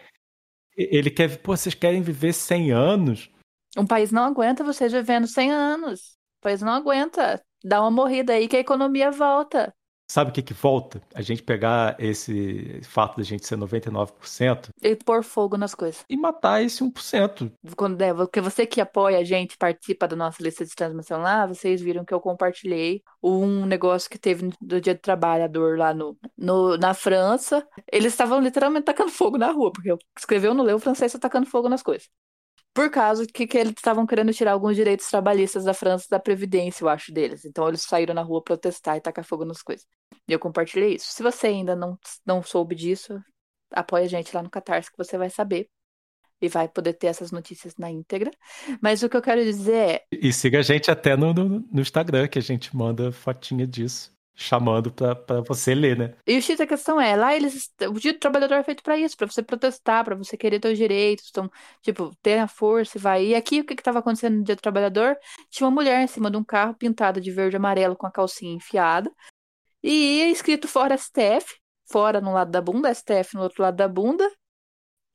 [0.75, 1.37] Ele quer.
[1.37, 3.29] Pô, vocês querem viver 100 anos?
[3.77, 5.99] Um país não aguenta vocês vivendo 100 anos.
[6.39, 7.39] O país não aguenta.
[7.63, 9.73] Dá uma morrida aí que a economia volta.
[10.11, 10.99] Sabe o que que volta?
[11.13, 14.69] A gente pegar esse fato da gente ser 99%.
[14.81, 16.03] E pôr fogo nas coisas.
[16.09, 17.51] E matar esse 1%.
[17.77, 21.45] Quando é, porque você que apoia a gente, participa da nossa lista de transmissão lá,
[21.45, 26.17] vocês viram que eu compartilhei um negócio que teve do Dia do Trabalhador lá no,
[26.35, 27.63] no na França.
[27.91, 31.19] Eles estavam literalmente tacando fogo na rua, porque eu escreveu no leu o francês tá
[31.19, 32.09] tacando fogo nas coisas
[32.79, 36.85] por causa que, que eles estavam querendo tirar alguns direitos trabalhistas da França da Previdência,
[36.85, 37.43] eu acho, deles.
[37.43, 39.85] Então eles saíram na rua protestar e tacar fogo nas coisas.
[40.25, 41.11] E eu compartilhei isso.
[41.11, 43.19] Se você ainda não, não soube disso,
[43.69, 45.67] apoia a gente lá no Catarse que você vai saber.
[46.41, 48.31] E vai poder ter essas notícias na íntegra.
[48.81, 50.03] Mas o que eu quero dizer é.
[50.09, 54.17] E siga a gente até no, no, no Instagram, que a gente manda fotinha disso
[54.39, 56.15] chamando para você ler, né?
[56.25, 58.97] E o X da questão é, lá eles, o dia do trabalhador é feito para
[58.97, 63.01] isso, para você protestar, para você querer seus direitos, então, tipo, ter a força e
[63.01, 63.25] vai.
[63.27, 65.17] E aqui o que estava acontecendo no dia do trabalhador?
[65.49, 68.11] Tinha uma mulher em cima de um carro pintado de verde e amarelo com a
[68.11, 69.11] calcinha enfiada.
[69.83, 71.57] E escrito fora STF,
[71.91, 74.29] fora no lado da bunda, STF no outro lado da bunda,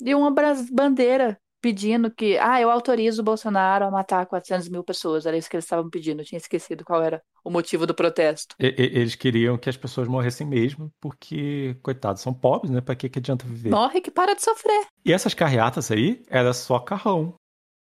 [0.00, 0.30] e uma
[0.70, 5.24] bandeira pedindo que, ah, eu autorizo o Bolsonaro a matar 400 mil pessoas.
[5.24, 8.54] Era isso que eles estavam pedindo, eu tinha esquecido qual era o motivo do protesto.
[8.60, 12.82] E- e- Eles queriam que as pessoas morressem mesmo, porque, coitados, são pobres, né?
[12.82, 13.70] Pra que, que adianta viver?
[13.70, 14.86] Morre que para de sofrer.
[15.06, 17.34] E essas carreatas aí, era só carrão.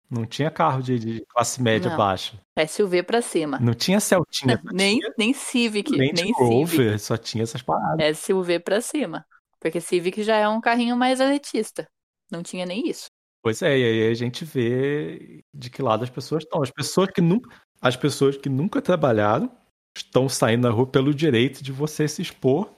[0.07, 1.97] Não tinha carro de, de classe média Não.
[1.97, 2.39] baixa.
[2.67, 3.57] SUV pra cima.
[3.59, 4.61] Não tinha Celtinha.
[4.71, 6.33] Nem, tinha nem Civic, Land nem Civic.
[6.43, 8.19] Rover, só tinha essas paradas.
[8.19, 9.25] SUV pra cima.
[9.59, 11.87] Porque Civic já é um carrinho mais elitista.
[12.31, 13.07] Não tinha nem isso.
[13.43, 16.63] Pois é, e aí a gente vê de que lado as pessoas estão.
[16.63, 19.51] As pessoas que nunca, as pessoas que nunca trabalharam
[19.95, 22.69] estão saindo na rua pelo direito de você se expor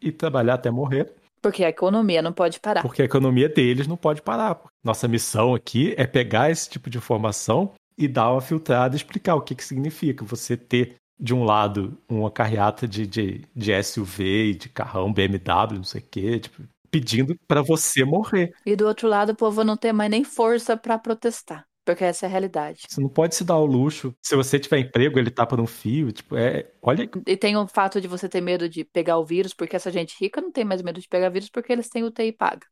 [0.00, 2.82] e trabalhar até morrer, Porque a economia não pode parar.
[2.82, 4.60] porque a economia deles não pode parar.
[4.84, 9.34] Nossa missão aqui é pegar esse tipo de informação e dar uma filtrada e explicar
[9.34, 14.50] o que, que significa você ter, de um lado, uma carreata de, de, de SUV
[14.50, 18.52] e de carrão BMW, não sei o quê, tipo, pedindo para você morrer.
[18.66, 21.66] E do outro lado, o povo não tem mais nem força pra protestar.
[21.84, 22.82] Porque essa é a realidade.
[22.88, 24.14] Você não pode se dar ao luxo.
[24.22, 26.12] Se você tiver emprego, ele tá por um fio.
[26.12, 26.70] Tipo, é.
[26.80, 27.10] Olha.
[27.26, 30.14] E tem o fato de você ter medo de pegar o vírus, porque essa gente
[30.20, 32.66] rica não tem mais medo de pegar vírus porque eles têm UTI paga.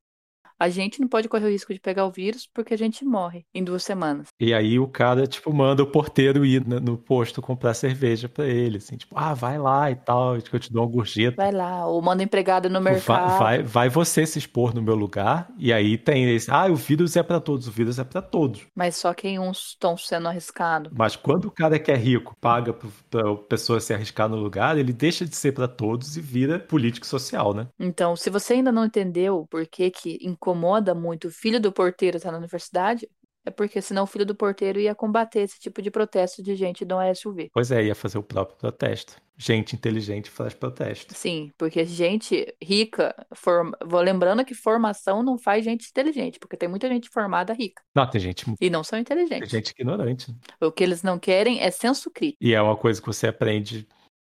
[0.61, 3.47] A gente não pode correr o risco de pegar o vírus porque a gente morre
[3.55, 4.29] em duas semanas.
[4.39, 8.47] E aí o cara, tipo, manda o porteiro ir no, no posto comprar cerveja pra
[8.47, 8.79] ele.
[8.79, 11.37] Assim, tipo, ah, vai lá e tal, que eu te dou uma gorjeta.
[11.37, 13.39] Vai lá, ou manda empregado no Vai, mercado.
[13.39, 15.53] vai, vai você se expor no meu lugar.
[15.59, 16.51] E aí tem esse.
[16.51, 18.67] Ah, o vírus é pra todos, o vírus é pra todos.
[18.75, 20.91] Mas só que uns estão sendo arriscados.
[20.97, 24.93] Mas quando o cara que é rico paga pra pessoa se arriscar no lugar, ele
[24.93, 27.69] deixa de ser pra todos e vira político social, né?
[27.79, 30.19] Então, se você ainda não entendeu por que que
[30.51, 33.09] incomoda muito o filho do porteiro estar na universidade,
[33.45, 36.85] é porque senão o filho do porteiro ia combater esse tipo de protesto de gente
[36.85, 37.49] um SUV.
[37.53, 39.17] Pois é, ia fazer o próprio protesto.
[39.39, 41.15] Gente inteligente faz protesto.
[41.15, 43.71] Sim, porque gente rica, form...
[43.83, 48.09] vou lembrando que formação não faz gente inteligente, porque tem muita gente formada rica Não,
[48.09, 49.49] tem gente, e não são tem inteligentes.
[49.49, 50.37] gente ignorante.
[50.61, 53.89] O que eles não querem é senso crítico E é uma coisa que você aprende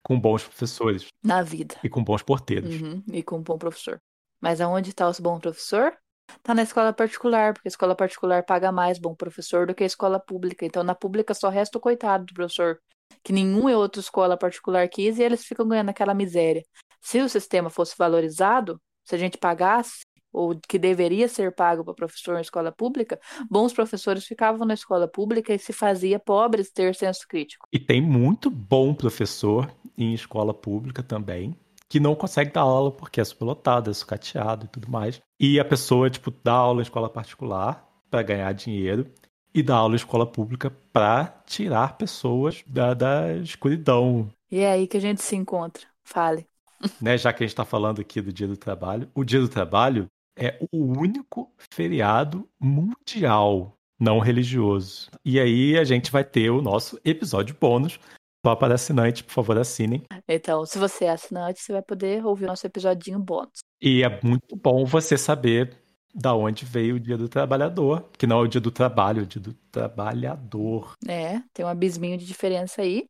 [0.04, 1.76] com bons professores na vida.
[1.84, 2.80] e com bons porteiros.
[2.80, 4.00] Uhum, e com um bom professor.
[4.42, 5.94] Mas aonde está os bom professor?
[6.42, 9.88] Tá na escola particular, porque a escola particular paga mais bom professor do que a
[9.88, 10.66] escola pública.
[10.66, 12.80] Então, na pública só resta o coitado do professor,
[13.24, 16.64] que nenhuma outra escola particular quis e eles ficam ganhando aquela miséria.
[17.00, 20.02] Se o sistema fosse valorizado, se a gente pagasse
[20.34, 25.08] o que deveria ser pago para professor em escola pública, bons professores ficavam na escola
[25.08, 27.68] pública e se fazia pobres ter senso crítico.
[27.72, 31.56] E tem muito bom professor em escola pública também,
[31.92, 35.20] que não consegue dar aula porque é superlotado, é sucateado e tudo mais.
[35.38, 39.12] E a pessoa, tipo, dá aula em escola particular para ganhar dinheiro
[39.54, 44.88] e dá aula em escola pública para tirar pessoas da, da escuridão, E é aí
[44.88, 45.84] que a gente se encontra.
[46.06, 46.48] Fale.
[47.02, 47.18] né?
[47.18, 50.06] Já que a gente está falando aqui do Dia do Trabalho, o Dia do Trabalho
[50.40, 55.12] é o único feriado mundial não religioso.
[55.26, 58.00] E aí a gente vai ter o nosso episódio bônus.
[58.46, 60.04] Só para assinante, por favor, assinem.
[60.28, 63.60] Então, se você é assinante, você vai poder ouvir o nosso episodinho bônus.
[63.80, 65.78] E é muito bom você saber
[66.14, 69.24] da onde veio o Dia do Trabalhador, que não é o Dia do Trabalho, é
[69.24, 70.96] o Dia do Trabalhador.
[71.08, 73.08] É, tem um abisminho de diferença aí.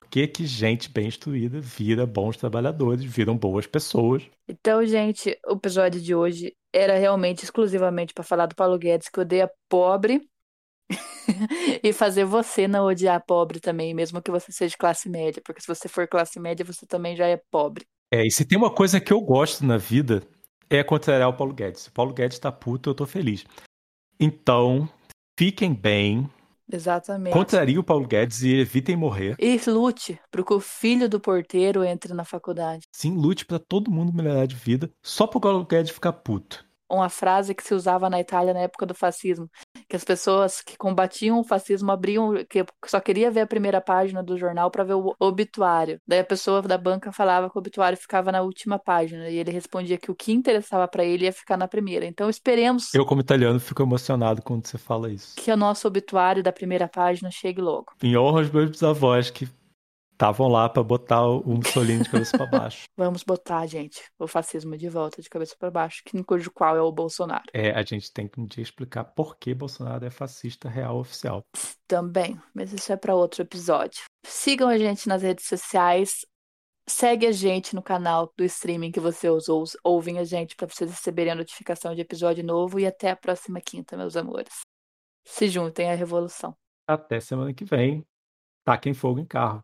[0.00, 4.22] Por que que gente bem instruída vira bons trabalhadores, viram boas pessoas?
[4.48, 9.20] Então, gente, o episódio de hoje era realmente exclusivamente para falar do Paulo Guedes, que
[9.20, 10.20] odeia pobre,
[11.82, 15.60] e fazer você não odiar pobre também, mesmo que você seja de classe média, porque
[15.60, 17.86] se você for classe média, você também já é pobre.
[18.12, 20.22] É, e se tem uma coisa que eu gosto na vida,
[20.68, 21.82] é contrariar o Paulo Guedes.
[21.82, 23.44] Se o Paulo Guedes tá puto, eu tô feliz.
[24.18, 24.88] Então,
[25.38, 26.28] fiquem bem,
[26.72, 27.32] Exatamente.
[27.32, 29.36] contrariem o Paulo Guedes e evitem morrer.
[29.38, 32.86] E lute para que o filho do porteiro entre na faculdade.
[32.92, 36.64] Sim, lute pra todo mundo melhorar de vida, só pro Paulo Guedes ficar puto.
[36.90, 39.48] Uma frase que se usava na Itália na época do fascismo,
[39.88, 44.22] que as pessoas que combatiam o fascismo abriam, que só queria ver a primeira página
[44.22, 46.00] do jornal para ver o obituário.
[46.06, 49.50] Daí a pessoa da banca falava que o obituário ficava na última página e ele
[49.52, 52.04] respondia que o que interessava para ele ia ficar na primeira.
[52.06, 55.34] Então esperemos Eu, como italiano, fico emocionado quando você fala isso.
[55.36, 57.86] que o nosso obituário da primeira página chegue logo.
[58.02, 59.48] Em honra aos meus bisavós que
[60.20, 62.84] estavam lá pra botar o Mussolini de cabeça pra baixo.
[62.94, 66.82] Vamos botar, gente, o fascismo de volta de cabeça para baixo, que cujo qual é
[66.82, 67.44] o Bolsonaro.
[67.54, 71.42] É, a gente tem que um dia explicar por que Bolsonaro é fascista real oficial.
[71.88, 74.02] Também, mas isso é para outro episódio.
[74.22, 76.26] Sigam a gente nas redes sociais.
[76.86, 80.90] Segue a gente no canal do streaming que você usou, ouvem a gente para vocês
[80.90, 84.60] receberem a notificação de episódio novo e até a próxima quinta, meus amores.
[85.24, 86.54] Se juntem à revolução.
[86.86, 88.04] Até semana que vem.
[88.64, 89.62] Taquem fogo em carro.